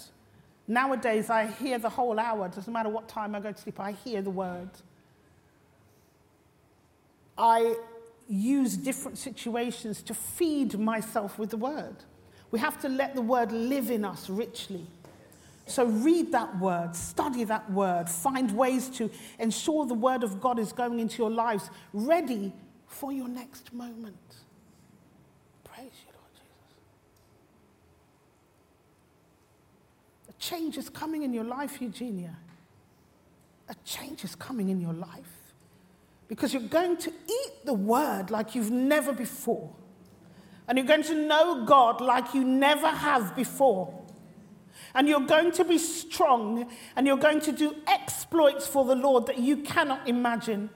Nowadays, 0.69 1.31
I 1.31 1.47
hear 1.47 1.79
the 1.79 1.89
whole 1.89 2.19
hour. 2.19 2.49
Doesn't 2.49 2.73
matter 2.73 2.89
what 2.89 3.09
time 3.09 3.35
I 3.35 3.41
go 3.41 3.51
to 3.51 3.59
sleep, 3.61 3.81
I 3.81 3.93
hear 3.93 4.23
the 4.23 4.31
word. 4.31 4.71
I 7.37 7.75
use 8.29 8.77
different 8.77 9.19
situations 9.19 10.03
to 10.03 10.15
feed 10.15 10.79
myself 10.79 11.39
with 11.39 11.51
the 11.51 11.57
word. 11.57 11.97
We 12.51 12.59
have 12.61 12.81
to 12.83 12.89
let 12.89 13.15
the 13.15 13.23
word 13.23 13.53
live 13.53 13.91
in 13.91 14.05
us 14.05 14.29
richly. 14.31 14.87
So 15.67 15.85
read 15.85 16.33
that 16.33 16.59
word, 16.61 16.95
study 16.95 17.45
that 17.45 17.71
word, 17.73 18.09
find 18.09 18.57
ways 18.57 18.89
to 18.91 19.11
ensure 19.39 19.85
the 19.85 19.95
word 19.95 20.23
of 20.23 20.41
God 20.41 20.59
is 20.59 20.73
going 20.73 21.01
into 21.01 21.19
your 21.19 21.31
lives, 21.31 21.71
ready 21.93 22.53
for 22.87 23.13
your 23.13 23.29
next 23.29 23.73
moment. 23.73 24.17
Change 30.49 30.79
is 30.79 30.89
coming 30.89 31.23
in 31.23 31.33
your 31.33 31.45
life, 31.45 31.81
Eugenia. 31.81 32.37
A 33.69 33.75
change 33.85 34.25
is 34.25 34.35
coming 34.35 34.69
in 34.69 34.81
your 34.81 34.93
life. 34.93 35.55
Because 36.29 36.53
you're 36.53 36.63
going 36.63 36.97
to 36.99 37.11
eat 37.11 37.53
the 37.65 37.75
word 37.75 38.31
like 38.31 38.55
you've 38.55 38.71
never 38.71 39.13
before. 39.13 39.75
And 40.69 40.79
you're 40.79 40.87
going 40.87 41.05
to 41.05 41.15
know 41.15 41.65
God 41.65 42.01
like 42.01 42.35
you 42.35 42.45
never 42.45 42.89
have 42.89 43.35
before. 43.35 44.03
And 44.95 45.09
you're 45.09 45.27
going 45.27 45.53
to 45.53 45.65
be 45.65 45.79
strong 45.79 46.71
and 46.97 47.07
you're 47.07 47.17
going 47.17 47.41
to 47.41 47.53
do 47.53 47.77
exploits 47.87 48.67
for 48.67 48.85
the 48.85 48.95
Lord 48.95 49.27
that 49.27 49.39
you 49.39 49.59
cannot 49.59 50.09
imagine. 50.09 50.71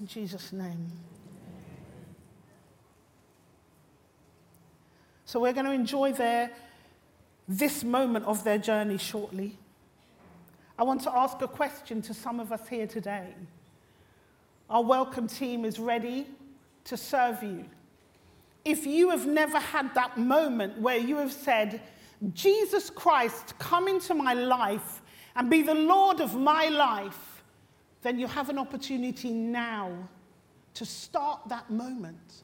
In 0.00 0.06
Jesus' 0.06 0.52
name. 0.52 0.90
So 5.24 5.40
we're 5.40 5.52
going 5.52 5.66
to 5.66 5.72
enjoy 5.72 6.12
their 6.12 6.50
this 7.48 7.84
moment 7.84 8.24
of 8.24 8.44
their 8.44 8.58
journey 8.58 8.98
shortly. 8.98 9.58
I 10.78 10.82
want 10.82 11.02
to 11.02 11.16
ask 11.16 11.40
a 11.42 11.48
question 11.48 12.02
to 12.02 12.14
some 12.14 12.40
of 12.40 12.50
us 12.52 12.66
here 12.68 12.86
today. 12.86 13.34
Our 14.68 14.82
welcome 14.82 15.28
team 15.28 15.64
is 15.64 15.78
ready 15.78 16.26
to 16.84 16.96
serve 16.96 17.42
you. 17.42 17.66
If 18.64 18.86
you 18.86 19.10
have 19.10 19.26
never 19.26 19.58
had 19.58 19.94
that 19.94 20.16
moment 20.16 20.78
where 20.80 20.96
you 20.96 21.18
have 21.18 21.32
said, 21.32 21.82
Jesus 22.32 22.88
Christ, 22.88 23.58
come 23.58 23.88
into 23.88 24.14
my 24.14 24.32
life 24.32 25.02
and 25.36 25.50
be 25.50 25.62
the 25.62 25.74
Lord 25.74 26.20
of 26.20 26.34
my 26.34 26.68
life, 26.68 27.42
then 28.02 28.18
you 28.18 28.26
have 28.26 28.48
an 28.48 28.58
opportunity 28.58 29.32
now 29.32 29.92
to 30.74 30.86
start 30.86 31.40
that 31.48 31.70
moment. 31.70 32.42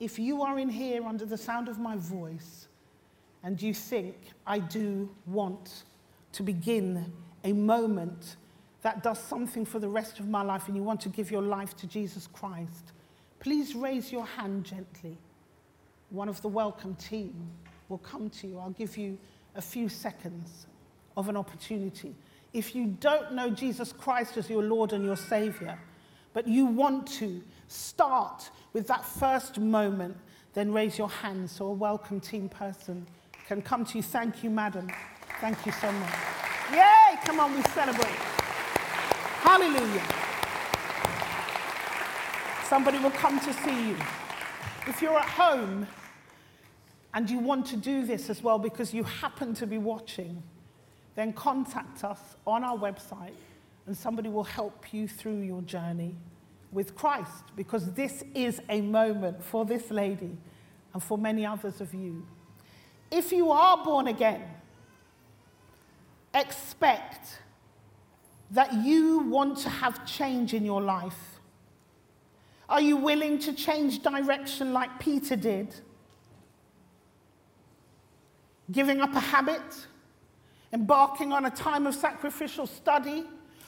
If 0.00 0.18
you 0.18 0.42
are 0.42 0.58
in 0.58 0.68
here 0.68 1.04
under 1.06 1.26
the 1.26 1.36
sound 1.36 1.68
of 1.68 1.78
my 1.78 1.96
voice 1.96 2.68
and 3.42 3.60
you 3.60 3.74
think, 3.74 4.16
I 4.46 4.58
do 4.58 5.10
want 5.26 5.84
to 6.32 6.42
begin 6.42 7.12
a 7.44 7.52
moment 7.52 8.36
that 8.82 9.02
does 9.02 9.18
something 9.18 9.64
for 9.64 9.78
the 9.78 9.88
rest 9.88 10.18
of 10.18 10.28
my 10.28 10.42
life 10.42 10.66
and 10.68 10.76
you 10.76 10.82
want 10.82 11.00
to 11.02 11.08
give 11.08 11.30
your 11.30 11.42
life 11.42 11.76
to 11.76 11.86
Jesus 11.86 12.26
Christ, 12.26 12.92
please 13.40 13.74
raise 13.74 14.12
your 14.12 14.26
hand 14.26 14.64
gently. 14.64 15.16
One 16.10 16.28
of 16.28 16.40
the 16.42 16.48
welcome 16.48 16.94
team 16.96 17.34
will 17.88 17.98
come 17.98 18.28
to 18.30 18.46
you. 18.46 18.58
I'll 18.58 18.70
give 18.70 18.96
you 18.96 19.18
a 19.54 19.62
few 19.62 19.88
seconds 19.88 20.66
of 21.16 21.28
an 21.28 21.36
opportunity. 21.36 22.14
If 22.52 22.74
you 22.74 22.96
don't 23.00 23.32
know 23.32 23.50
Jesus 23.50 23.92
Christ 23.92 24.36
as 24.36 24.50
your 24.50 24.62
Lord 24.62 24.92
and 24.92 25.04
your 25.04 25.16
Savior, 25.16 25.78
but 26.32 26.48
you 26.48 26.66
want 26.66 27.06
to 27.18 27.42
start 27.68 28.50
with 28.72 28.86
that 28.88 29.04
first 29.04 29.58
moment, 29.58 30.16
then 30.54 30.72
raise 30.72 30.98
your 30.98 31.08
hand 31.08 31.48
so 31.48 31.66
a 31.66 31.72
welcome 31.72 32.20
team 32.20 32.48
person 32.48 33.06
can 33.52 33.60
come 33.60 33.84
to 33.84 33.98
you. 33.98 34.02
Thank 34.02 34.42
you, 34.42 34.48
madam. 34.48 34.88
Thank 35.38 35.66
you 35.66 35.72
so 35.72 35.92
much. 35.92 36.14
Yay! 36.72 37.18
Come 37.22 37.38
on, 37.38 37.54
we 37.54 37.60
celebrate. 37.64 38.16
Hallelujah. 39.44 40.02
Somebody 42.64 42.98
will 42.98 43.10
come 43.10 43.38
to 43.40 43.52
see 43.52 43.88
you. 43.88 43.96
If 44.86 45.02
you're 45.02 45.18
at 45.18 45.28
home 45.28 45.86
and 47.12 47.28
you 47.28 47.40
want 47.40 47.66
to 47.66 47.76
do 47.76 48.06
this 48.06 48.30
as 48.30 48.42
well 48.42 48.58
because 48.58 48.94
you 48.94 49.04
happen 49.04 49.52
to 49.56 49.66
be 49.66 49.76
watching, 49.76 50.42
then 51.14 51.34
contact 51.34 52.04
us 52.04 52.20
on 52.46 52.64
our 52.64 52.78
website 52.78 53.34
and 53.84 53.94
somebody 53.94 54.30
will 54.30 54.44
help 54.44 54.94
you 54.94 55.06
through 55.06 55.42
your 55.42 55.60
journey 55.60 56.14
with 56.70 56.94
Christ 56.94 57.44
because 57.54 57.92
this 57.92 58.24
is 58.34 58.62
a 58.70 58.80
moment 58.80 59.44
for 59.44 59.66
this 59.66 59.90
lady 59.90 60.38
and 60.94 61.02
for 61.02 61.18
many 61.18 61.44
others 61.44 61.82
of 61.82 61.92
you. 61.92 62.26
If 63.12 63.30
you 63.30 63.50
are 63.50 63.84
born 63.84 64.08
again, 64.08 64.42
expect 66.34 67.40
that 68.52 68.72
you 68.72 69.18
want 69.18 69.58
to 69.58 69.68
have 69.68 70.06
change 70.06 70.54
in 70.54 70.64
your 70.64 70.80
life? 70.80 71.38
Are 72.70 72.80
you 72.80 72.96
willing 72.96 73.38
to 73.40 73.52
change 73.52 74.02
direction 74.02 74.72
like 74.72 74.98
Peter 74.98 75.36
did? 75.36 75.74
Giving 78.70 79.02
up 79.02 79.14
a 79.14 79.20
habit, 79.20 79.60
embarking 80.72 81.34
on 81.34 81.44
a 81.44 81.50
time 81.50 81.86
of 81.86 81.94
sacrificial 81.94 82.66
study, 82.66 83.24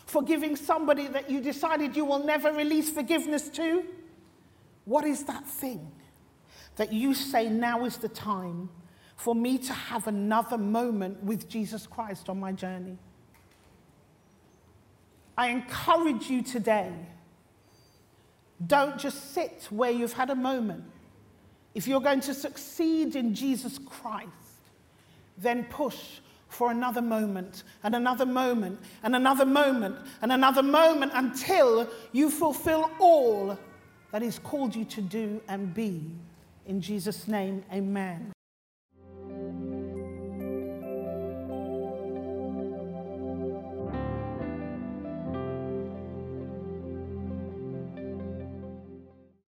forgiving 0.06 0.56
somebody 0.56 1.06
that 1.08 1.30
you 1.30 1.42
decided 1.42 1.94
you 1.94 2.06
will 2.06 2.24
never 2.24 2.50
release 2.50 2.88
forgiveness 2.88 3.50
to? 3.50 3.84
What 4.86 5.04
is 5.04 5.24
that 5.24 5.46
thing 5.46 5.92
that 6.76 6.94
you 6.94 7.12
say 7.12 7.50
now 7.50 7.84
is 7.84 7.98
the 7.98 8.08
time 8.08 8.70
for 9.16 9.34
me 9.34 9.58
to 9.58 9.72
have 9.72 10.06
another 10.06 10.58
moment 10.58 11.22
with 11.22 11.48
Jesus 11.48 11.86
Christ 11.86 12.28
on 12.28 12.40
my 12.40 12.52
journey? 12.52 12.98
I 15.36 15.48
encourage 15.48 16.30
you 16.30 16.42
today 16.42 16.92
don't 18.66 18.98
just 18.98 19.34
sit 19.34 19.66
where 19.70 19.90
you've 19.90 20.12
had 20.12 20.30
a 20.30 20.34
moment. 20.34 20.84
If 21.74 21.88
you're 21.88 22.00
going 22.00 22.20
to 22.20 22.34
succeed 22.34 23.16
in 23.16 23.34
Jesus 23.34 23.78
Christ, 23.78 24.30
then 25.36 25.64
push 25.64 26.20
for 26.48 26.70
another 26.70 27.02
moment 27.02 27.64
and 27.82 27.96
another 27.96 28.24
moment 28.24 28.78
and 29.02 29.16
another 29.16 29.44
moment 29.44 29.96
and 30.22 30.30
another 30.30 30.62
moment 30.62 31.10
until 31.14 31.88
you 32.12 32.30
fulfill 32.30 32.90
all 33.00 33.58
that 34.12 34.22
He's 34.22 34.38
called 34.38 34.74
you 34.74 34.84
to 34.84 35.00
do 35.00 35.42
and 35.48 35.74
be. 35.74 36.12
In 36.66 36.80
Jesus' 36.80 37.26
name, 37.26 37.64
amen. 37.72 38.33